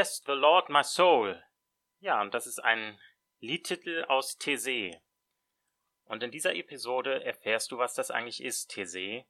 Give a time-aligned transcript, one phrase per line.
[0.00, 1.44] Bless the Lord my soul.
[1.98, 2.98] Ja, und das ist ein
[3.40, 4.98] Liedtitel aus These.
[6.06, 9.26] Und in dieser Episode erfährst du, was das eigentlich ist, These,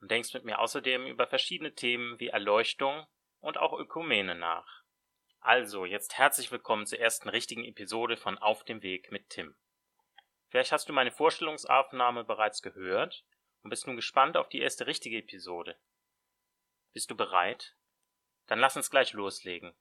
[0.00, 3.08] und denkst mit mir außerdem über verschiedene Themen wie Erleuchtung
[3.40, 4.84] und auch Ökumene nach.
[5.40, 9.56] Also, jetzt herzlich willkommen zur ersten richtigen Episode von Auf dem Weg mit Tim.
[10.50, 13.24] Vielleicht hast du meine Vorstellungsaufnahme bereits gehört
[13.64, 15.76] und bist nun gespannt auf die erste richtige Episode.
[16.92, 17.74] Bist du bereit?
[18.46, 19.74] Dann lass uns gleich loslegen.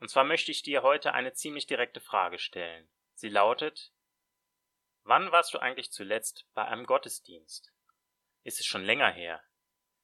[0.00, 2.88] Und zwar möchte ich dir heute eine ziemlich direkte Frage stellen.
[3.14, 3.92] Sie lautet,
[5.04, 7.72] wann warst du eigentlich zuletzt bei einem Gottesdienst?
[8.42, 9.42] Ist es schon länger her?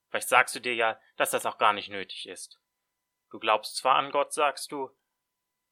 [0.09, 2.61] Vielleicht sagst du dir ja, dass das auch gar nicht nötig ist.
[3.31, 4.91] Du glaubst zwar an Gott, sagst du,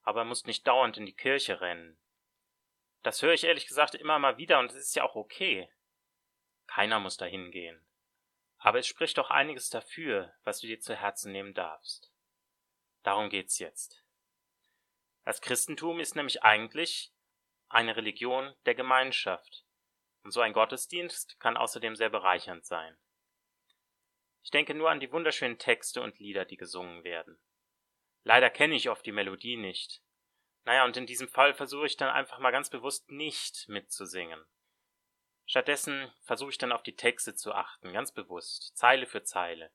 [0.02, 1.98] aber musst nicht dauernd in die Kirche rennen.
[3.02, 5.70] Das höre ich ehrlich gesagt immer mal wieder und es ist ja auch okay.
[6.66, 7.84] Keiner muss dahin gehen.
[8.58, 12.12] Aber es spricht doch einiges dafür, was du dir zu Herzen nehmen darfst.
[13.02, 14.04] Darum geht's jetzt.
[15.24, 17.12] Das Christentum ist nämlich eigentlich
[17.68, 19.64] eine Religion der Gemeinschaft.
[20.22, 22.96] Und so ein Gottesdienst kann außerdem sehr bereichernd sein.
[24.42, 27.38] Ich denke nur an die wunderschönen Texte und Lieder, die gesungen werden.
[28.24, 30.02] Leider kenne ich oft die Melodie nicht.
[30.64, 34.44] Naja, und in diesem Fall versuche ich dann einfach mal ganz bewusst nicht mitzusingen.
[35.48, 39.72] Stattdessen versuche ich dann auf die Texte zu achten, ganz bewusst, Zeile für Zeile.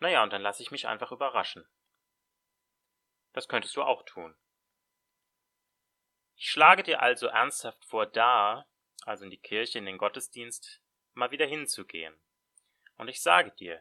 [0.00, 1.64] Naja, und dann lasse ich mich einfach überraschen.
[3.32, 4.36] Das könntest du auch tun.
[6.34, 8.66] Ich schlage dir also ernsthaft vor, da,
[9.04, 12.20] also in die Kirche, in den Gottesdienst, mal wieder hinzugehen.
[12.96, 13.80] Und ich sage dir,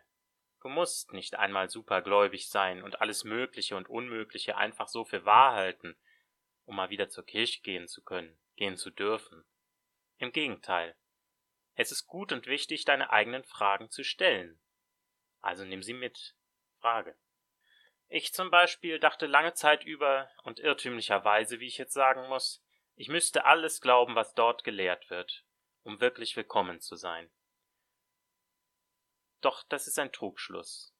[0.61, 5.53] du musst nicht einmal supergläubig sein und alles Mögliche und Unmögliche einfach so für wahr
[5.53, 5.97] halten,
[6.65, 9.43] um mal wieder zur Kirche gehen zu können, gehen zu dürfen.
[10.19, 10.95] Im Gegenteil,
[11.75, 14.59] es ist gut und wichtig, deine eigenen Fragen zu stellen.
[15.41, 16.35] Also nimm sie mit.
[16.79, 17.17] Frage.
[18.09, 22.63] Ich zum Beispiel dachte lange Zeit über und irrtümlicherweise, wie ich jetzt sagen muss,
[22.95, 25.45] ich müsste alles glauben, was dort gelehrt wird,
[25.83, 27.31] um wirklich willkommen zu sein.
[29.41, 30.93] Doch das ist ein Trugschluss.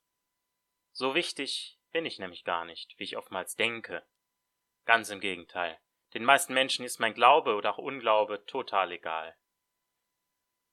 [0.92, 4.06] So wichtig bin ich nämlich gar nicht, wie ich oftmals denke.
[4.86, 5.80] Ganz im Gegenteil.
[6.14, 9.38] Den meisten Menschen ist mein Glaube oder auch Unglaube total egal.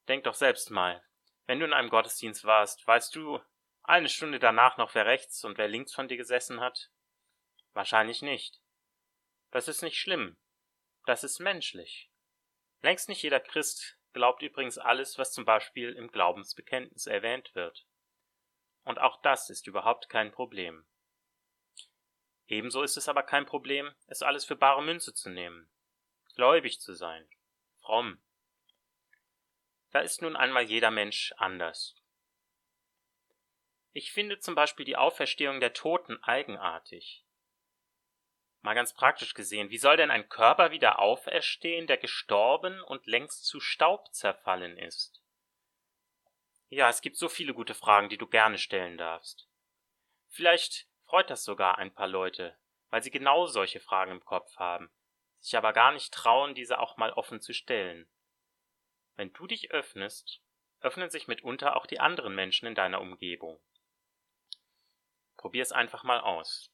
[0.07, 1.03] Denk doch selbst mal.
[1.45, 3.39] Wenn du in einem Gottesdienst warst, weißt du
[3.83, 6.91] eine Stunde danach noch, wer rechts und wer links von dir gesessen hat?
[7.73, 8.61] Wahrscheinlich nicht.
[9.51, 10.37] Das ist nicht schlimm.
[11.05, 12.09] Das ist menschlich.
[12.81, 17.85] Längst nicht jeder Christ glaubt übrigens alles, was zum Beispiel im Glaubensbekenntnis erwähnt wird.
[18.83, 20.85] Und auch das ist überhaupt kein Problem.
[22.47, 25.71] Ebenso ist es aber kein Problem, es alles für bare Münze zu nehmen,
[26.35, 27.29] gläubig zu sein,
[27.79, 28.21] fromm,
[29.91, 31.95] da ist nun einmal jeder Mensch anders.
[33.93, 37.25] Ich finde zum Beispiel die Auferstehung der Toten eigenartig.
[38.61, 43.45] Mal ganz praktisch gesehen, wie soll denn ein Körper wieder auferstehen, der gestorben und längst
[43.45, 45.21] zu Staub zerfallen ist?
[46.69, 49.49] Ja, es gibt so viele gute Fragen, die du gerne stellen darfst.
[50.29, 52.57] Vielleicht freut das sogar ein paar Leute,
[52.89, 54.89] weil sie genau solche Fragen im Kopf haben,
[55.39, 58.07] sich aber gar nicht trauen, diese auch mal offen zu stellen.
[59.15, 60.41] Wenn du dich öffnest,
[60.79, 63.59] öffnen sich mitunter auch die anderen Menschen in deiner Umgebung.
[65.37, 66.71] Probier es einfach mal aus.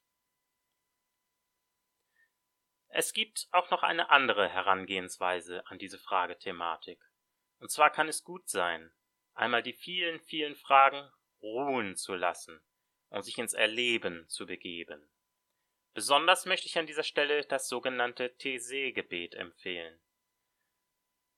[2.90, 7.00] Es gibt auch noch eine andere Herangehensweise an diese Fragethematik.
[7.60, 8.92] Und zwar kann es gut sein,
[9.34, 11.12] einmal die vielen, vielen Fragen
[11.42, 12.62] ruhen zu lassen
[13.10, 15.10] und sich ins Erleben zu begeben.
[15.94, 20.00] Besonders möchte ich an dieser Stelle das sogenannte These-Gebet empfehlen.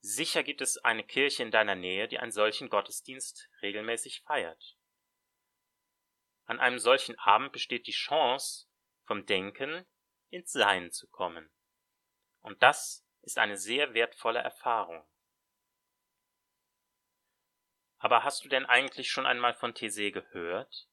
[0.02, 4.78] Sicher gibt es eine Kirche in deiner Nähe, die einen solchen Gottesdienst regelmäßig feiert.
[6.46, 8.68] An einem solchen Abend besteht die Chance,
[9.06, 9.86] vom Denken
[10.30, 11.52] ins Sein zu kommen.
[12.42, 15.06] Und das ist eine sehr wertvolle Erfahrung.
[17.98, 20.88] Aber hast du denn eigentlich schon einmal von Thésée gehört?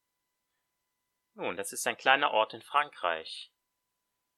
[1.35, 3.53] Nun, das ist ein kleiner Ort in Frankreich,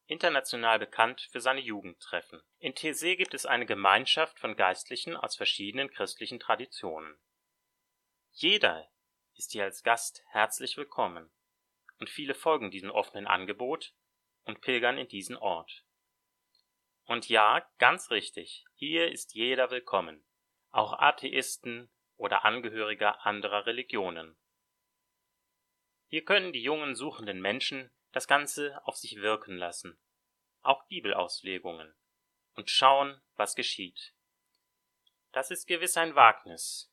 [0.08, 2.42] international bekannt für seine Jugendtreffen.
[2.58, 7.18] In Thésée gibt es eine Gemeinschaft von Geistlichen aus verschiedenen christlichen Traditionen.
[8.32, 8.90] Jeder
[9.36, 11.30] ist hier als Gast herzlich willkommen,
[12.00, 13.92] und viele folgen diesem offenen Angebot
[14.44, 15.84] und pilgern in diesen Ort.
[17.04, 20.24] Und ja, ganz richtig, hier ist jeder willkommen,
[20.70, 24.38] auch Atheisten oder Angehöriger anderer Religionen.
[26.06, 29.98] Hier können die jungen suchenden Menschen das Ganze auf sich wirken lassen,
[30.62, 31.94] auch Bibelauslegungen,
[32.54, 34.14] und schauen, was geschieht.
[35.32, 36.92] Das ist gewiss ein Wagnis,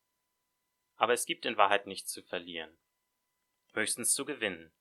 [0.95, 2.77] aber es gibt in Wahrheit nichts zu verlieren,
[3.73, 4.73] höchstens zu gewinnen.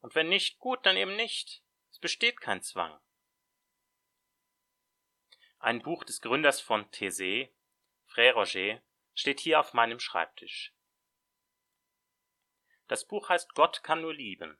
[0.00, 1.62] Und wenn nicht, gut, dann eben nicht.
[1.90, 2.98] Es besteht kein Zwang.
[5.58, 7.50] Ein Buch des Gründers von Thésée,
[8.08, 8.80] Frère Roger,
[9.14, 10.74] steht hier auf meinem Schreibtisch.
[12.88, 14.58] Das Buch heißt Gott kann nur lieben.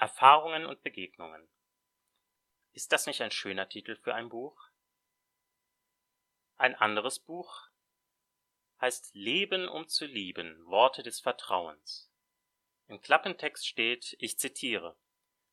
[0.00, 1.46] Erfahrungen und Begegnungen.
[2.72, 4.58] Ist das nicht ein schöner Titel für ein Buch?
[6.56, 7.68] Ein anderes Buch
[8.80, 12.10] heißt Leben um zu lieben, Worte des Vertrauens.
[12.88, 14.96] Im Klappentext steht, ich zitiere,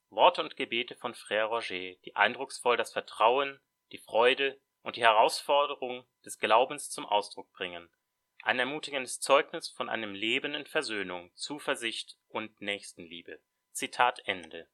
[0.09, 3.59] Worte und Gebete von Frère Roger, die eindrucksvoll das Vertrauen,
[3.91, 7.89] die Freude und die Herausforderung des Glaubens zum Ausdruck bringen.
[8.43, 13.41] Ein ermutigendes Zeugnis von einem Leben in Versöhnung, Zuversicht und Nächstenliebe.
[13.77, 14.67] Zitat Ende.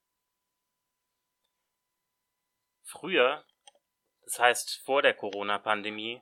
[2.83, 3.45] Früher,
[4.21, 6.21] das heißt vor der Corona-Pandemie,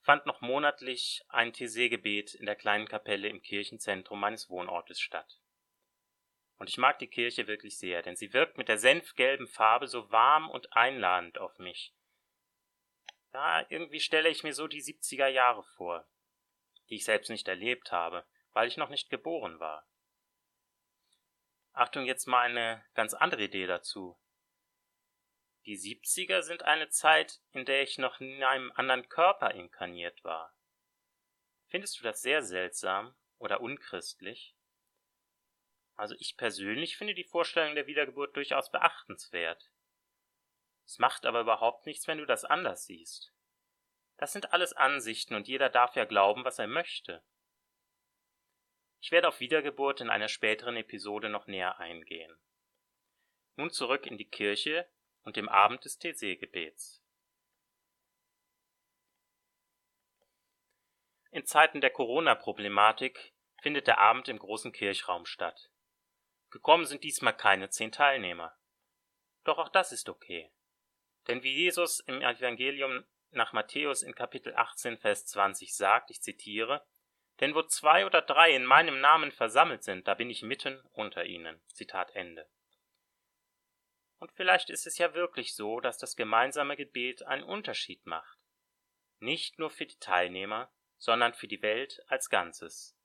[0.00, 5.38] fand noch monatlich ein Thésée-Gebet in der kleinen Kapelle im Kirchenzentrum meines Wohnortes statt.
[6.56, 10.10] Und ich mag die Kirche wirklich sehr, denn sie wirkt mit der senfgelben Farbe so
[10.10, 11.94] warm und einladend auf mich.
[13.34, 16.08] Ja, irgendwie stelle ich mir so die 70er Jahre vor,
[16.88, 18.24] die ich selbst nicht erlebt habe,
[18.54, 19.86] weil ich noch nicht geboren war.
[21.74, 24.16] Achtung, jetzt mal eine ganz andere Idee dazu.
[25.66, 30.54] Die 70er sind eine Zeit, in der ich noch in einem anderen Körper inkarniert war.
[31.66, 34.54] Findest du das sehr seltsam oder unchristlich?
[35.96, 39.72] Also ich persönlich finde die Vorstellung der Wiedergeburt durchaus beachtenswert.
[40.84, 43.32] Es macht aber überhaupt nichts, wenn du das anders siehst.
[44.16, 47.24] Das sind alles Ansichten und jeder darf ja glauben, was er möchte.
[49.04, 52.34] Ich werde auf Wiedergeburt in einer späteren Episode noch näher eingehen.
[53.56, 54.88] Nun zurück in die Kirche
[55.24, 57.04] und dem Abend des TC-Gebets.
[61.32, 65.70] In Zeiten der Corona-Problematik findet der Abend im großen Kirchraum statt.
[66.48, 68.56] Gekommen sind diesmal keine zehn Teilnehmer.
[69.44, 70.50] Doch auch das ist okay.
[71.28, 76.86] Denn wie Jesus im Evangelium nach Matthäus in Kapitel 18, Vers 20 sagt, ich zitiere,
[77.40, 81.24] denn wo zwei oder drei in meinem Namen versammelt sind, da bin ich mitten unter
[81.24, 81.60] ihnen.
[81.72, 82.48] Zitat Ende.
[84.18, 88.38] Und vielleicht ist es ja wirklich so, dass das gemeinsame Gebet einen Unterschied macht.
[89.18, 92.96] Nicht nur für die Teilnehmer, sondern für die Welt als Ganzes.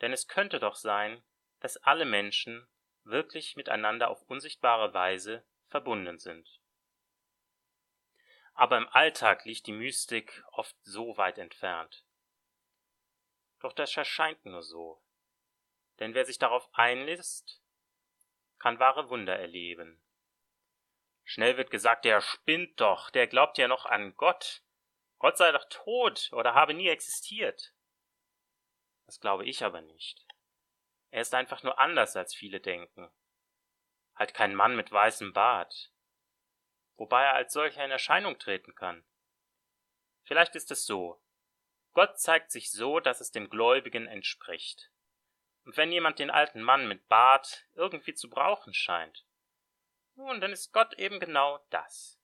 [0.00, 1.22] Denn es könnte doch sein,
[1.60, 2.66] dass alle Menschen
[3.04, 6.48] wirklich miteinander auf unsichtbare Weise verbunden sind.
[8.54, 12.05] Aber im Alltag liegt die Mystik oft so weit entfernt.
[13.60, 15.02] Doch das erscheint nur so.
[15.98, 17.62] Denn wer sich darauf einlässt,
[18.58, 20.02] kann wahre Wunder erleben.
[21.24, 24.62] Schnell wird gesagt, der spinnt doch, der glaubt ja noch an Gott.
[25.18, 27.74] Gott sei doch tot oder habe nie existiert.
[29.06, 30.26] Das glaube ich aber nicht.
[31.10, 33.10] Er ist einfach nur anders, als viele denken.
[34.14, 35.92] Halt kein Mann mit weißem Bart.
[36.96, 39.04] Wobei er als solcher in Erscheinung treten kann.
[40.24, 41.20] Vielleicht ist es so.
[41.96, 44.92] Gott zeigt sich so, dass es dem Gläubigen entspricht.
[45.64, 49.24] Und wenn jemand den alten Mann mit Bart irgendwie zu brauchen scheint,
[50.14, 52.20] nun, dann ist Gott eben genau das.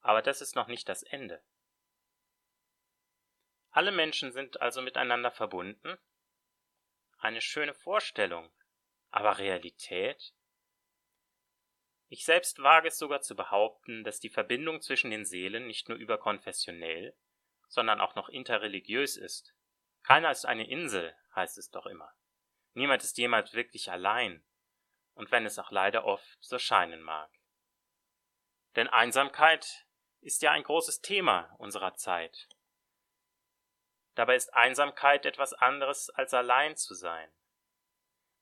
[0.00, 1.42] Aber das ist noch nicht das Ende.
[3.70, 5.96] Alle Menschen sind also miteinander verbunden.
[7.16, 8.52] Eine schöne Vorstellung,
[9.08, 10.34] aber Realität?
[12.10, 15.96] Ich selbst wage es sogar zu behaupten, dass die Verbindung zwischen den Seelen nicht nur
[15.96, 17.16] überkonfessionell,
[17.72, 19.54] sondern auch noch interreligiös ist.
[20.02, 22.12] Keiner ist eine Insel, heißt es doch immer.
[22.74, 24.44] Niemand ist jemals wirklich allein,
[25.14, 27.30] und wenn es auch leider oft so scheinen mag.
[28.76, 29.86] Denn Einsamkeit
[30.20, 32.46] ist ja ein großes Thema unserer Zeit.
[34.16, 37.32] Dabei ist Einsamkeit etwas anderes als allein zu sein.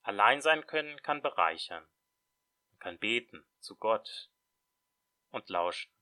[0.03, 1.87] Allein sein können kann bereichern.
[2.73, 4.29] Man kann beten zu Gott
[5.31, 5.93] und lauschen.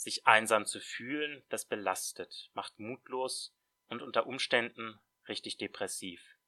[0.00, 3.54] Sich einsam zu fühlen, das belastet, macht mutlos
[3.88, 6.38] und unter Umständen richtig depressiv.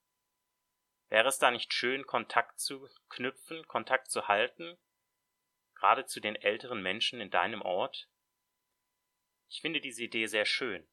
[1.11, 4.79] Wäre es da nicht schön, Kontakt zu knüpfen, Kontakt zu halten,
[5.75, 8.09] gerade zu den älteren Menschen in deinem Ort?
[9.51, 10.89] Ich finde diese Idee sehr schön.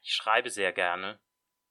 [0.00, 1.20] Ich schreibe sehr gerne,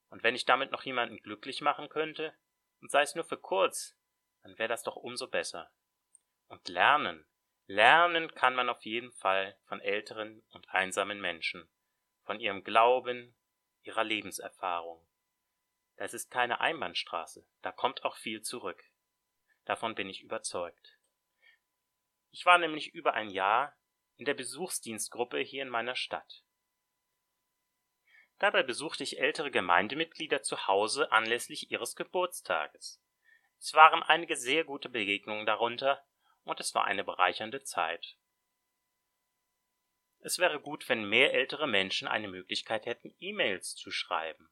[0.09, 2.37] und wenn ich damit noch jemanden glücklich machen könnte,
[2.79, 3.97] und sei es nur für kurz,
[4.43, 5.71] dann wäre das doch umso besser.
[6.47, 7.25] Und lernen,
[7.71, 11.69] Lernen kann man auf jeden Fall von älteren und einsamen Menschen,
[12.23, 13.37] von ihrem Glauben,
[13.83, 15.07] ihrer Lebenserfahrung.
[15.95, 18.83] Das ist keine Einbahnstraße, da kommt auch viel zurück.
[19.65, 20.97] Davon bin ich überzeugt.
[22.31, 23.77] Ich war nämlich über ein Jahr
[24.17, 26.43] in der Besuchsdienstgruppe hier in meiner Stadt.
[28.39, 32.99] Dabei besuchte ich ältere Gemeindemitglieder zu Hause anlässlich ihres Geburtstages.
[33.59, 36.03] Es waren einige sehr gute Begegnungen darunter,
[36.49, 38.15] und es war eine bereichernde Zeit.
[40.21, 44.49] Es wäre gut, wenn mehr ältere Menschen eine Möglichkeit hätten, E-Mails zu schreiben.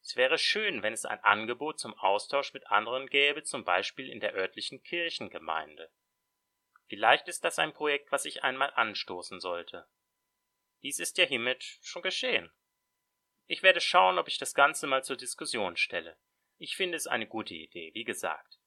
[0.00, 4.20] Es wäre schön, wenn es ein Angebot zum Austausch mit anderen gäbe, zum Beispiel in
[4.20, 5.90] der örtlichen Kirchengemeinde.
[6.86, 9.86] Vielleicht ist das ein Projekt, was ich einmal anstoßen sollte.
[10.82, 12.50] Dies ist ja hiermit schon geschehen.
[13.46, 16.16] Ich werde schauen, ob ich das Ganze mal zur Diskussion stelle.
[16.58, 18.58] Ich finde es eine gute Idee, wie gesagt.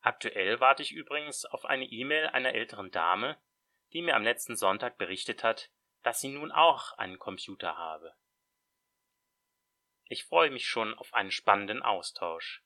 [0.00, 3.40] Aktuell warte ich übrigens auf eine E-Mail einer älteren Dame,
[3.92, 5.70] die mir am letzten Sonntag berichtet hat,
[6.02, 8.14] dass sie nun auch einen Computer habe.
[10.06, 12.64] Ich freue mich schon auf einen spannenden Austausch.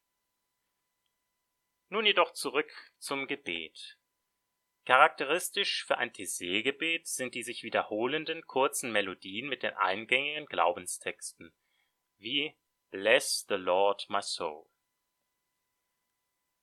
[1.88, 3.98] Nun jedoch zurück zum Gebet.
[4.84, 11.54] Charakteristisch für ein Tessé-Gebet sind die sich wiederholenden kurzen Melodien mit den eingängigen Glaubenstexten,
[12.18, 12.56] wie
[12.90, 14.66] Bless the Lord my soul.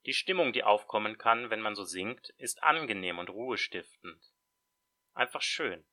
[0.05, 4.23] Die Stimmung, die aufkommen kann, wenn man so singt, ist angenehm und ruhestiftend.
[5.13, 5.85] Einfach schön.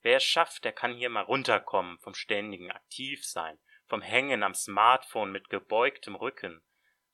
[0.00, 5.32] Wer es schafft, der kann hier mal runterkommen vom ständigen Aktivsein, vom Hängen am Smartphone
[5.32, 6.62] mit gebeugtem Rücken,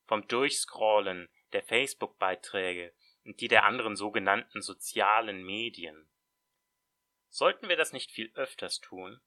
[0.07, 6.09] vom Durchscrollen der Facebook-Beiträge und die der anderen sogenannten sozialen Medien.
[7.29, 9.21] Sollten wir das nicht viel öfters tun?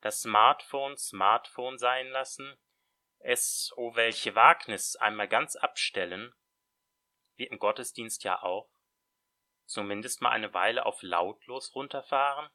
[0.00, 2.56] Das Smartphone Smartphone sein lassen,
[3.24, 6.34] es, oh welche Wagnis, einmal ganz abstellen,
[7.36, 8.70] wie im Gottesdienst ja auch,
[9.64, 12.50] zumindest mal eine Weile auf lautlos runterfahren?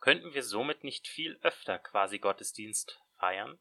[0.00, 3.60] Könnten wir somit nicht viel öfter quasi Gottesdienst feiern?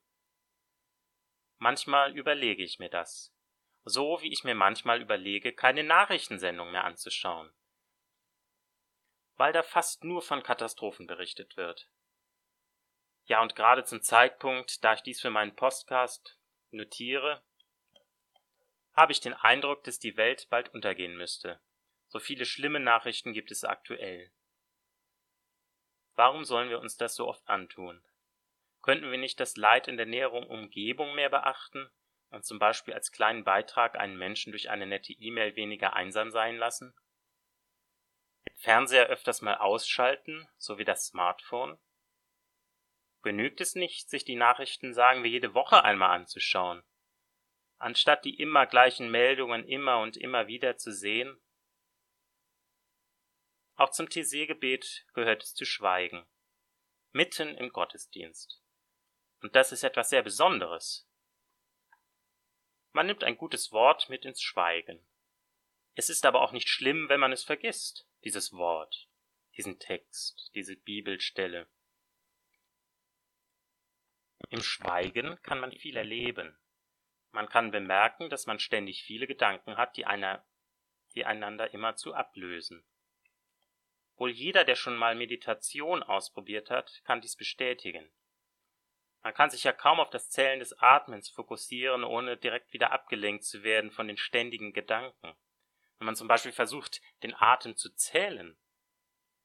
[1.57, 3.35] Manchmal überlege ich mir das,
[3.83, 7.53] so wie ich mir manchmal überlege, keine Nachrichtensendung mehr anzuschauen,
[9.35, 11.89] weil da fast nur von Katastrophen berichtet wird.
[13.29, 16.35] Ja, und gerade zum Zeitpunkt, da ich dies für meinen Podcast
[16.71, 17.43] notiere,
[18.93, 21.61] habe ich den Eindruck, dass die Welt bald untergehen müsste.
[22.07, 24.31] So viele schlimme Nachrichten gibt es aktuell.
[26.15, 28.03] Warum sollen wir uns das so oft antun?
[28.81, 31.87] Könnten wir nicht das Leid in der näheren Umgebung mehr beachten
[32.31, 36.57] und zum Beispiel als kleinen Beitrag einen Menschen durch eine nette E-Mail weniger einsam sein
[36.57, 36.95] lassen?
[38.55, 41.77] Fernseher öfters mal ausschalten, so wie das Smartphone?
[43.21, 46.83] Genügt es nicht, sich die Nachrichten sagen wir jede Woche einmal anzuschauen?
[47.77, 51.39] Anstatt die immer gleichen Meldungen immer und immer wieder zu sehen?
[53.75, 56.25] Auch zum Thésée-Gebet gehört es zu schweigen.
[57.11, 58.61] Mitten im Gottesdienst.
[59.41, 61.09] Und das ist etwas sehr Besonderes.
[62.91, 65.05] Man nimmt ein gutes Wort mit ins Schweigen.
[65.95, 69.07] Es ist aber auch nicht schlimm, wenn man es vergisst, dieses Wort,
[69.55, 71.69] diesen Text, diese Bibelstelle.
[74.49, 76.57] Im Schweigen kann man viel erleben.
[77.31, 80.43] Man kann bemerken, dass man ständig viele Gedanken hat, die, einer,
[81.13, 82.83] die einander immerzu ablösen.
[84.15, 88.11] Wohl jeder, der schon mal Meditation ausprobiert hat, kann dies bestätigen.
[89.21, 93.43] Man kann sich ja kaum auf das Zählen des Atmens fokussieren, ohne direkt wieder abgelenkt
[93.43, 95.35] zu werden von den ständigen Gedanken.
[95.97, 98.57] Wenn man zum Beispiel versucht, den Atem zu zählen,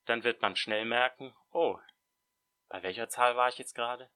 [0.07, 1.79] dann wird man schnell merken, oh,
[2.69, 4.11] bei welcher Zahl war ich jetzt gerade?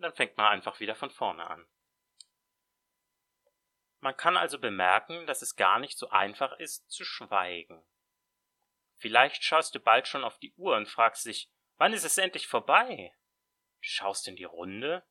[0.00, 1.66] Dann fängt man einfach wieder von vorne an.
[4.00, 7.84] Man kann also bemerken, dass es gar nicht so einfach ist, zu schweigen.
[8.94, 12.46] Vielleicht schaust du bald schon auf die Uhr und fragst dich, wann ist es endlich
[12.46, 13.12] vorbei?
[13.80, 15.04] Du schaust in die Runde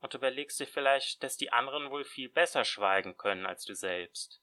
[0.00, 4.42] und überlegst dir vielleicht, dass die anderen wohl viel besser schweigen können als du selbst.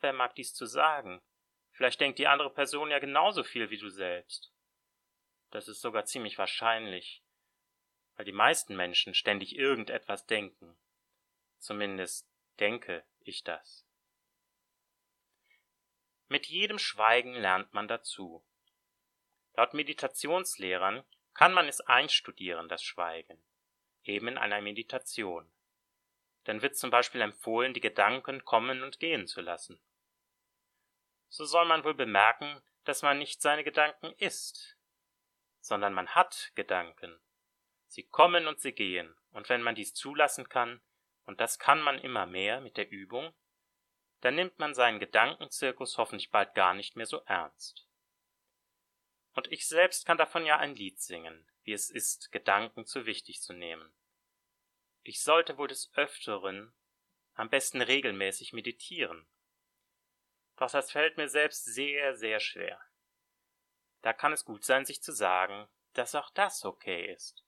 [0.00, 1.22] Wer mag dies zu sagen?
[1.70, 4.52] Vielleicht denkt die andere Person ja genauso viel wie du selbst.
[5.50, 7.22] Das ist sogar ziemlich wahrscheinlich,
[8.16, 10.76] weil die meisten Menschen ständig irgendetwas denken.
[11.58, 13.86] Zumindest denke ich das.
[16.28, 18.44] Mit jedem Schweigen lernt man dazu.
[19.54, 21.04] Laut Meditationslehrern
[21.34, 23.42] kann man es einstudieren, das Schweigen,
[24.02, 25.50] eben in einer Meditation.
[26.44, 29.80] Dann wird zum Beispiel empfohlen, die Gedanken kommen und gehen zu lassen.
[31.28, 34.76] So soll man wohl bemerken, dass man nicht seine Gedanken ist,
[35.60, 37.20] sondern man hat Gedanken.
[37.96, 40.82] Sie kommen und sie gehen, und wenn man dies zulassen kann,
[41.24, 43.34] und das kann man immer mehr mit der Übung,
[44.20, 47.88] dann nimmt man seinen Gedankenzirkus hoffentlich bald gar nicht mehr so ernst.
[49.32, 53.40] Und ich selbst kann davon ja ein Lied singen, wie es ist, Gedanken zu wichtig
[53.40, 53.90] zu nehmen.
[55.02, 56.74] Ich sollte wohl des Öfteren,
[57.32, 59.26] am besten regelmäßig meditieren.
[60.56, 62.78] Doch das fällt mir selbst sehr, sehr schwer.
[64.02, 67.45] Da kann es gut sein, sich zu sagen, dass auch das okay ist.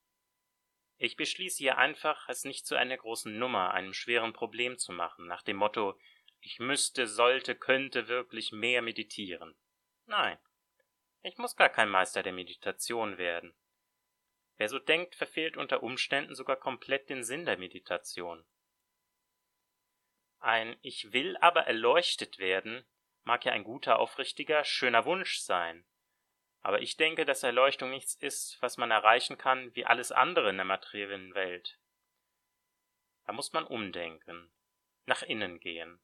[0.99, 5.27] Ich beschließe hier einfach, es nicht zu einer großen Nummer, einem schweren Problem zu machen,
[5.27, 5.99] nach dem Motto,
[6.41, 9.57] ich müsste, sollte, könnte wirklich mehr meditieren.
[10.07, 10.39] Nein,
[11.23, 13.55] ich muss gar kein Meister der Meditation werden.
[14.57, 18.45] Wer so denkt, verfehlt unter Umständen sogar komplett den Sinn der Meditation.
[20.41, 22.85] Ein Ich will aber erleuchtet werden
[23.29, 25.85] mag ja ein guter, aufrichtiger, schöner Wunsch sein.
[26.69, 30.57] Aber ich denke, dass Erleuchtung nichts ist, was man erreichen kann wie alles andere in
[30.57, 31.79] der materiellen Welt.
[33.25, 34.53] Da muss man umdenken,
[35.07, 35.99] nach innen gehen,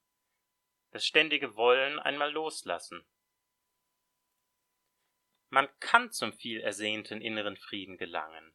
[0.90, 3.04] das ständige Wollen einmal loslassen.
[5.50, 8.54] Man kann zum viel ersehnten inneren Frieden gelangen.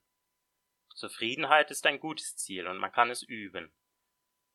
[0.96, 3.72] Zufriedenheit ist ein gutes Ziel und man kann es üben.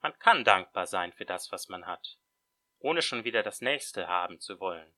[0.01, 2.19] Man kann dankbar sein für das, was man hat,
[2.81, 4.93] ohne schon wieder das nächste haben zu wollen.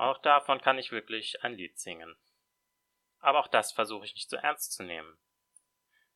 [0.00, 2.16] Auch davon kann ich wirklich ein Lied singen.
[3.18, 5.18] Aber auch das versuche ich nicht so ernst zu nehmen.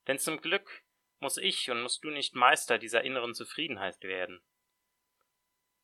[0.07, 0.83] Denn zum Glück
[1.19, 4.43] muss ich und musst du nicht Meister dieser inneren Zufriedenheit werden.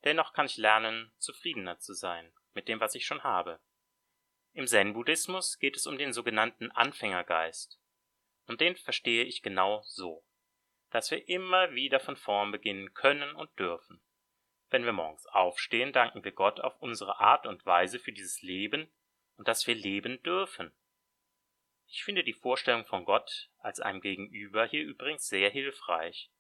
[0.04, 3.60] Dennoch kann ich lernen, zufriedener zu sein mit dem, was ich schon habe.
[4.54, 7.78] Im Zen-Buddhismus geht es um den sogenannten Anfängergeist.
[8.46, 10.24] Und den verstehe ich genau so
[10.90, 14.02] dass wir immer wieder von vorn beginnen können und dürfen.
[14.70, 18.88] Wenn wir morgens aufstehen, danken wir Gott auf unsere Art und Weise für dieses Leben
[19.36, 20.72] und dass wir leben dürfen.
[21.86, 26.30] Ich finde die Vorstellung von Gott als einem Gegenüber hier übrigens sehr hilfreich.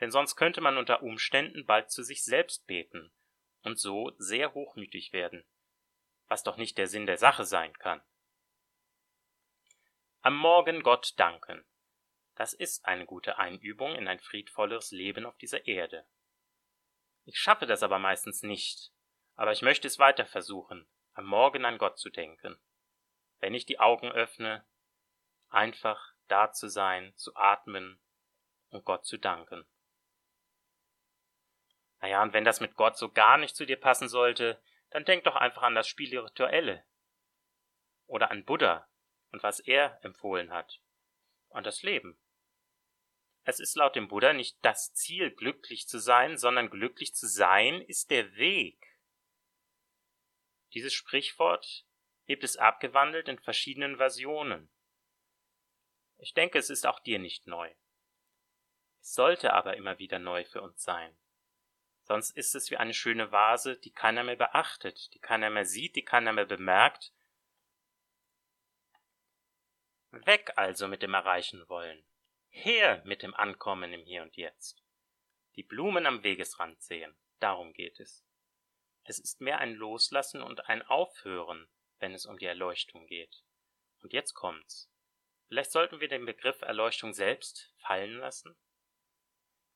[0.00, 3.12] Denn sonst könnte man unter Umständen bald zu sich selbst beten
[3.62, 5.44] und so sehr hochmütig werden,
[6.28, 8.00] was doch nicht der Sinn der Sache sein kann.
[10.22, 11.62] Am Morgen Gott danken.
[12.36, 16.06] Das ist eine gute Einübung in ein friedvolleres Leben auf dieser Erde.
[17.24, 18.92] Ich schaffe das aber meistens nicht,
[19.34, 22.58] aber ich möchte es weiter versuchen, am Morgen an Gott zu denken.
[23.40, 24.66] Wenn ich die Augen öffne,
[25.48, 28.00] einfach da zu sein, zu atmen
[28.70, 29.66] und Gott zu danken.
[32.00, 35.24] Naja, und wenn das mit Gott so gar nicht zu dir passen sollte, dann denk
[35.24, 36.84] doch einfach an das Spirituelle.
[38.06, 38.86] Oder an Buddha
[39.32, 40.80] und was er empfohlen hat.
[41.48, 42.18] Und das Leben.
[43.44, 47.82] Es ist laut dem Buddha nicht das Ziel, glücklich zu sein, sondern glücklich zu sein
[47.82, 48.98] ist der Weg.
[50.72, 51.84] Dieses Sprichwort
[52.26, 54.70] gibt es abgewandelt in verschiedenen Versionen.
[56.16, 57.70] Ich denke, es ist auch dir nicht neu.
[59.00, 61.14] Es sollte aber immer wieder neu für uns sein.
[62.04, 65.96] Sonst ist es wie eine schöne Vase, die keiner mehr beachtet, die keiner mehr sieht,
[65.96, 67.12] die keiner mehr bemerkt.
[70.10, 72.04] Weg also mit dem Erreichen wollen.
[72.56, 74.82] Her mit dem Ankommen im Hier und Jetzt.
[75.56, 78.24] Die Blumen am Wegesrand sehen, darum geht es.
[79.02, 83.42] Es ist mehr ein Loslassen und ein Aufhören, wenn es um die Erleuchtung geht.
[84.02, 84.88] Und jetzt kommt's.
[85.48, 88.56] Vielleicht sollten wir den Begriff Erleuchtung selbst fallen lassen?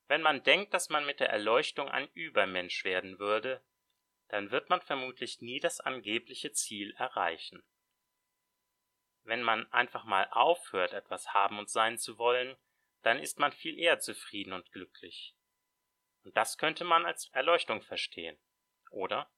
[0.07, 3.61] Wenn man denkt, dass man mit der Erleuchtung ein Übermensch werden würde,
[4.29, 7.61] dann wird man vermutlich nie das angebliche Ziel erreichen.
[9.23, 12.57] Wenn man einfach mal aufhört, etwas haben und sein zu wollen,
[13.01, 15.35] dann ist man viel eher zufrieden und glücklich.
[16.23, 18.37] Und das könnte man als Erleuchtung verstehen,
[18.91, 19.31] oder?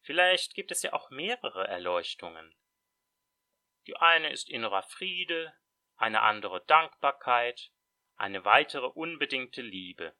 [0.00, 2.54] Vielleicht gibt es ja auch mehrere Erleuchtungen.
[3.86, 5.54] Die eine ist innerer Friede,
[5.96, 7.70] eine andere Dankbarkeit,
[8.16, 10.16] eine weitere unbedingte Liebe.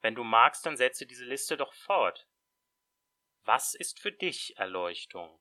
[0.00, 2.26] Wenn du magst, dann setze diese Liste doch fort.
[3.44, 5.40] Was ist für dich Erleuchtung?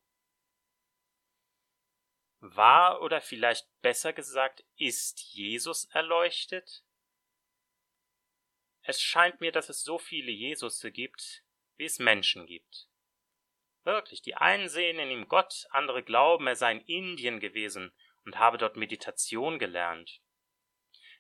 [2.42, 6.84] War oder vielleicht besser gesagt, ist Jesus erleuchtet?
[8.82, 11.44] Es scheint mir, dass es so viele Jesusse gibt,
[11.78, 12.88] wie es Menschen gibt.
[13.84, 17.94] Wirklich, die einen sehen in ihm Gott, andere glauben, er sei in Indien gewesen
[18.26, 20.20] und habe dort Meditation gelernt.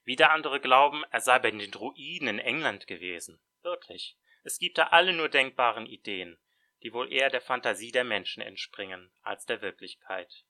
[0.04, 3.40] Wieder andere glauben, er sei bei den Druiden in England gewesen.
[3.62, 4.18] Wirklich.
[4.44, 6.40] Es gibt da alle nur denkbaren Ideen,
[6.82, 10.46] die wohl eher der Fantasie der Menschen entspringen als der Wirklichkeit.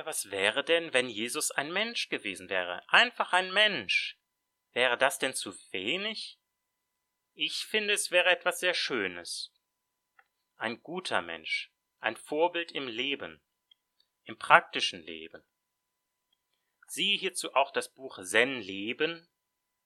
[0.00, 2.82] Ja, was wäre denn, wenn Jesus ein Mensch gewesen wäre?
[2.88, 4.18] Einfach ein Mensch.
[4.72, 6.38] Wäre das denn zu wenig?
[7.34, 9.52] Ich finde, es wäre etwas sehr Schönes.
[10.56, 13.42] Ein guter Mensch, ein Vorbild im Leben,
[14.24, 15.44] im praktischen Leben.
[16.86, 19.28] Siehe hierzu auch das Buch Zen Leben,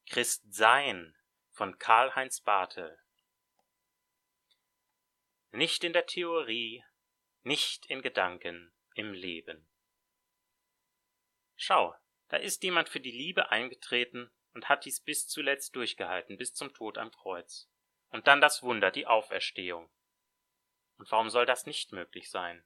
[0.07, 1.16] Christ Sein
[1.50, 2.96] von Karl-Heinz Bartel.
[5.50, 6.85] Nicht in der Theorie,
[7.42, 9.66] nicht in Gedanken, im Leben.
[11.57, 11.95] Schau,
[12.29, 16.73] da ist jemand für die Liebe eingetreten und hat dies bis zuletzt durchgehalten, bis zum
[16.73, 17.71] Tod am Kreuz.
[18.11, 19.90] Und dann das Wunder, die Auferstehung.
[20.97, 22.64] Und warum soll das nicht möglich sein?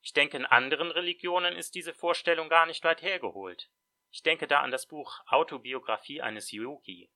[0.00, 3.70] Ich denke, in anderen Religionen ist diese Vorstellung gar nicht weit hergeholt.
[4.10, 7.10] Ich denke da an das Buch Autobiografie eines Yogi.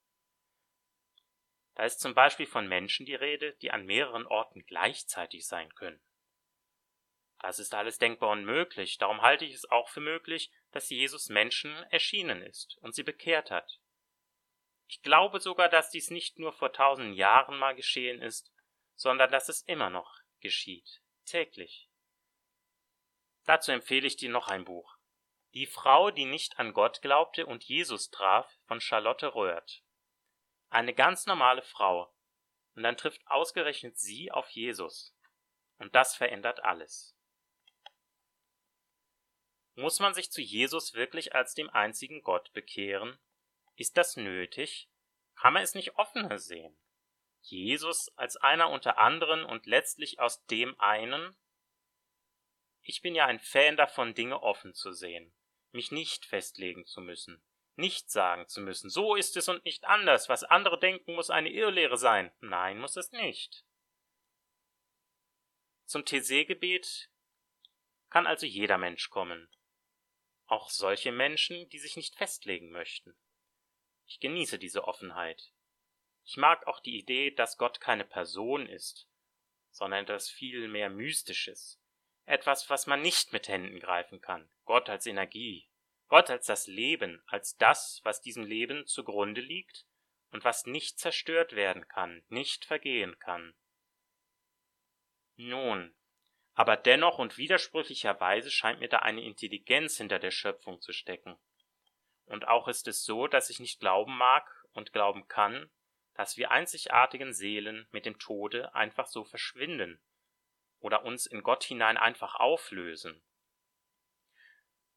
[1.74, 6.02] Da ist zum Beispiel von Menschen die Rede, die an mehreren Orten gleichzeitig sein können.
[7.42, 11.28] Das ist alles denkbar und möglich, darum halte ich es auch für möglich, dass Jesus
[11.28, 13.80] Menschen erschienen ist und sie bekehrt hat.
[14.86, 18.52] Ich glaube sogar, dass dies nicht nur vor tausend Jahren mal geschehen ist,
[18.94, 21.88] sondern dass es immer noch geschieht, täglich.
[23.44, 24.96] Dazu empfehle ich dir noch ein Buch.
[25.52, 29.82] Die Frau, die nicht an Gott glaubte und Jesus traf, von Charlotte Röhrt.
[30.70, 32.14] Eine ganz normale Frau.
[32.76, 35.14] Und dann trifft ausgerechnet sie auf Jesus.
[35.78, 37.11] Und das verändert alles.
[39.74, 43.18] Muss man sich zu Jesus wirklich als dem einzigen Gott bekehren?
[43.76, 44.88] Ist das nötig?
[45.34, 46.76] Kann man es nicht offener sehen?
[47.40, 51.36] Jesus als einer unter anderen und letztlich aus dem einen?
[52.82, 55.32] Ich bin ja ein Fan davon, Dinge offen zu sehen,
[55.70, 57.42] mich nicht festlegen zu müssen,
[57.76, 61.50] nicht sagen zu müssen, so ist es und nicht anders, was andere denken, muss eine
[61.50, 62.32] Irrlehre sein.
[62.40, 63.64] Nein, muss es nicht.
[65.86, 67.10] Zum TC-Gebet
[68.10, 69.48] kann also jeder Mensch kommen,
[70.52, 73.16] auch solche Menschen, die sich nicht festlegen möchten.
[74.06, 75.50] Ich genieße diese Offenheit.
[76.24, 79.08] Ich mag auch die Idee, dass Gott keine Person ist,
[79.70, 81.80] sondern etwas viel mehr Mystisches,
[82.26, 84.50] etwas, was man nicht mit Händen greifen kann.
[84.66, 85.70] Gott als Energie.
[86.08, 89.86] Gott als das Leben, als das, was diesem Leben zugrunde liegt
[90.32, 93.54] und was nicht zerstört werden kann, nicht vergehen kann.
[95.36, 95.96] Nun,
[96.54, 101.38] aber dennoch und widersprüchlicherweise scheint mir da eine Intelligenz hinter der Schöpfung zu stecken.
[102.26, 105.70] Und auch ist es so, dass ich nicht glauben mag und glauben kann,
[106.14, 110.00] dass wir einzigartigen Seelen mit dem Tode einfach so verschwinden
[110.78, 113.22] oder uns in Gott hinein einfach auflösen.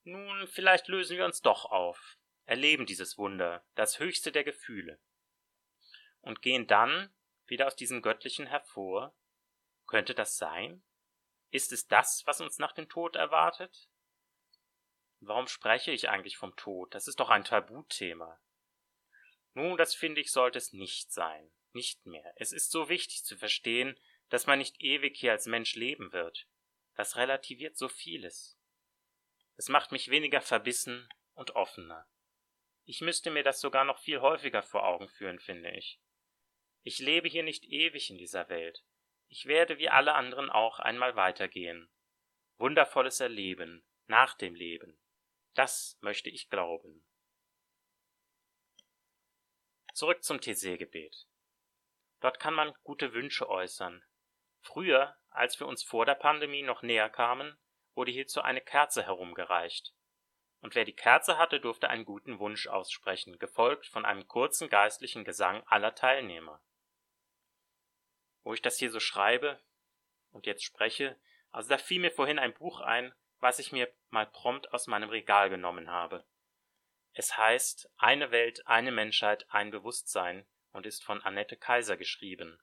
[0.03, 4.99] Nun, vielleicht lösen wir uns doch auf, erleben dieses Wunder, das höchste der Gefühle,
[6.21, 7.13] und gehen dann
[7.45, 9.15] wieder aus diesem Göttlichen hervor.
[9.87, 10.83] Könnte das sein?
[11.55, 13.87] Ist es das, was uns nach dem Tod erwartet?
[15.21, 16.93] Warum spreche ich eigentlich vom Tod?
[16.93, 18.41] Das ist doch ein Tabuthema.
[19.53, 21.49] Nun, das finde ich, sollte es nicht sein.
[21.71, 22.33] Nicht mehr.
[22.35, 26.45] Es ist so wichtig zu verstehen, dass man nicht ewig hier als Mensch leben wird.
[26.95, 28.59] Das relativiert so vieles.
[29.55, 32.05] Es macht mich weniger verbissen und offener.
[32.83, 36.01] Ich müsste mir das sogar noch viel häufiger vor Augen führen, finde ich.
[36.81, 38.83] Ich lebe hier nicht ewig in dieser Welt.
[39.27, 41.91] Ich werde wie alle anderen auch einmal weitergehen.
[42.57, 44.99] Wundervolles Erleben nach dem Leben.
[45.53, 47.05] Das möchte ich glauben.
[49.93, 51.27] Zurück zum TC-Gebet.
[52.19, 54.03] Dort kann man gute Wünsche äußern,
[54.65, 57.55] Früher, als wir uns vor der Pandemie noch näher kamen,
[57.93, 59.93] wurde hierzu eine Kerze herumgereicht.
[60.59, 65.23] Und wer die Kerze hatte, durfte einen guten Wunsch aussprechen, gefolgt von einem kurzen geistlichen
[65.23, 66.63] Gesang aller Teilnehmer.
[68.45, 69.59] Wo ich das hier so schreibe
[70.31, 74.27] und jetzt spreche, also da fiel mir vorhin ein Buch ein, was ich mir mal
[74.27, 76.23] prompt aus meinem Regal genommen habe.
[77.13, 82.61] Es heißt Eine Welt, eine Menschheit, ein Bewusstsein und ist von Annette Kaiser geschrieben.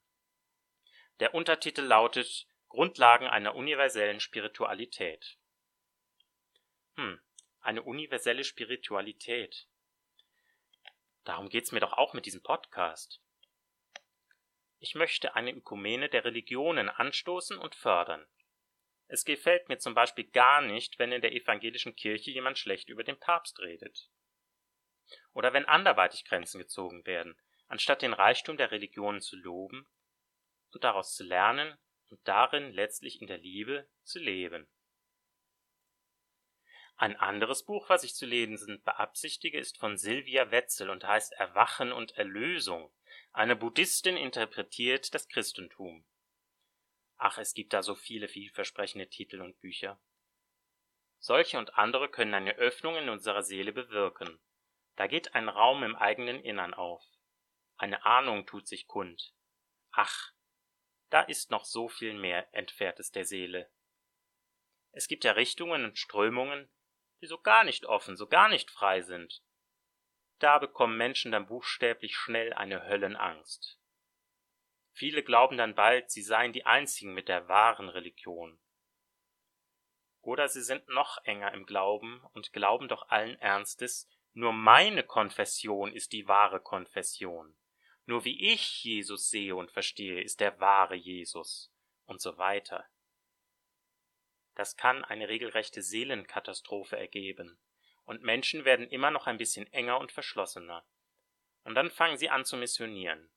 [1.18, 5.36] Der Untertitel lautet Grundlagen einer universellen Spiritualität.
[6.94, 7.20] Hm,
[7.60, 9.66] eine universelle Spiritualität.
[11.24, 13.20] Darum geht's mir doch auch mit diesem Podcast.
[14.82, 18.26] Ich möchte eine Ökumene der Religionen anstoßen und fördern.
[19.06, 23.04] Es gefällt mir zum Beispiel gar nicht, wenn in der evangelischen Kirche jemand schlecht über
[23.04, 24.10] den Papst redet.
[25.34, 27.40] Oder wenn anderweitig Grenzen gezogen werden.
[27.68, 29.86] Anstatt den Reichtum der Religionen zu loben,
[30.72, 31.78] und daraus zu lernen
[32.10, 34.68] und darin letztlich in der Liebe zu leben.
[36.96, 41.92] Ein anderes Buch, was ich zu lesen beabsichtige, ist von Silvia Wetzel und heißt Erwachen
[41.92, 42.92] und Erlösung.
[43.34, 46.04] Eine Buddhistin interpretiert das Christentum.
[47.16, 49.98] Ach, es gibt da so viele vielversprechende Titel und Bücher.
[51.18, 54.38] Solche und andere können eine Öffnung in unserer Seele bewirken.
[54.96, 57.02] Da geht ein Raum im eigenen Innern auf.
[57.76, 59.32] Eine Ahnung tut sich kund.
[59.92, 60.32] Ach,
[61.08, 63.70] da ist noch so viel mehr Entferntes der Seele.
[64.90, 66.70] Es gibt ja Richtungen und Strömungen,
[67.22, 69.42] die so gar nicht offen, so gar nicht frei sind.
[70.42, 73.78] Da bekommen Menschen dann buchstäblich schnell eine Höllenangst.
[74.90, 78.59] Viele glauben dann bald, sie seien die einzigen mit der wahren Religion.
[80.20, 85.92] Oder sie sind noch enger im Glauben und glauben doch allen Ernstes, nur meine Konfession
[85.92, 87.57] ist die wahre Konfession.
[88.07, 91.72] Nur wie ich Jesus sehe und verstehe, ist der wahre Jesus
[92.05, 92.85] und so weiter.
[94.57, 97.61] Das kann eine regelrechte Seelenkatastrophe ergeben.
[98.04, 100.84] Und Menschen werden immer noch ein bisschen enger und verschlossener.
[101.64, 103.30] Und dann fangen sie an zu missionieren,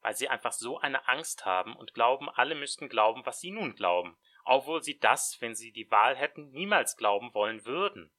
[0.00, 3.74] weil sie einfach so eine Angst haben und glauben, alle müssten glauben, was sie nun
[3.74, 8.12] glauben, obwohl sie das, wenn sie die Wahl hätten, niemals glauben wollen würden.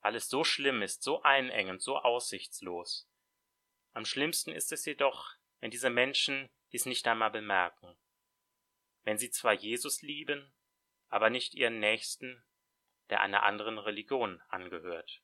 [0.00, 3.08] Weil es so schlimm ist, so einengend, so aussichtslos.
[3.92, 7.96] Am schlimmsten ist es jedoch, wenn diese Menschen dies nicht einmal bemerken.
[9.04, 10.52] Wenn sie zwar Jesus lieben,
[11.08, 12.44] aber nicht ihren Nächsten,
[13.10, 15.22] der einer anderen Religion angehört.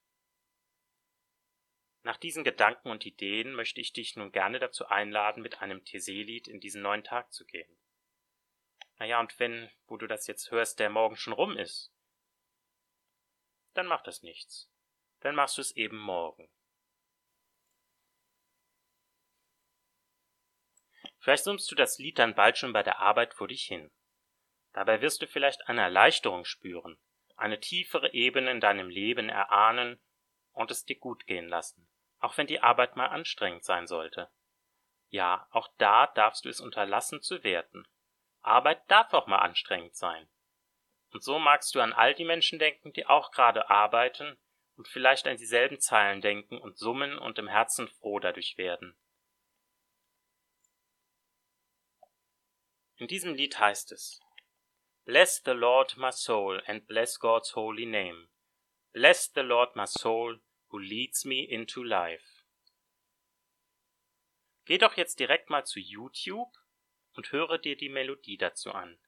[2.05, 6.49] Nach diesen Gedanken und Ideen möchte ich dich nun gerne dazu einladen, mit einem Theselied
[6.49, 7.79] in diesen neuen Tag zu gehen.
[8.99, 11.93] Naja, und wenn, wo du das jetzt hörst, der Morgen schon rum ist,
[13.75, 14.71] dann macht das nichts.
[15.21, 16.51] Dann machst du es eben morgen.
[21.19, 23.93] Vielleicht summst du das Lied dann bald schon bei der Arbeit vor dich hin.
[24.73, 26.99] Dabei wirst du vielleicht eine Erleichterung spüren,
[27.43, 30.01] eine tiefere Ebene in deinem Leben erahnen
[30.53, 31.89] und es dir gut gehen lassen,
[32.21, 34.31] auch wenn die Arbeit mal anstrengend sein sollte.
[35.09, 37.87] Ja, auch da darfst du es unterlassen zu werten.
[38.41, 40.29] Arbeit darf auch mal anstrengend sein.
[41.11, 44.39] Und so magst du an all die Menschen denken, die auch gerade arbeiten
[44.77, 48.97] und vielleicht an dieselben Zeilen denken und summen und im Herzen froh dadurch werden.
[52.97, 54.21] In diesem Lied heißt es
[55.05, 58.29] Bless the Lord my soul and bless God's holy name.
[58.93, 60.37] Bless the Lord my soul
[60.69, 62.45] who leads me into life.
[64.65, 66.57] Geh doch jetzt direkt mal zu YouTube
[67.15, 69.01] und höre dir die Melodie dazu an.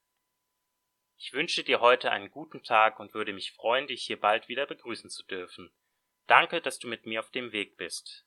[1.17, 4.67] Ich wünsche dir heute einen guten Tag und würde mich freuen, dich hier bald wieder
[4.67, 5.73] begrüßen zu dürfen.
[6.27, 8.27] Danke, dass du mit mir auf dem Weg bist.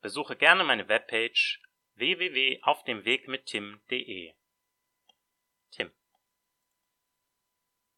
[0.00, 1.60] Besuche gerne meine Webpage
[1.94, 4.34] www.aufdemwegmittim.de.
[5.72, 5.90] Tim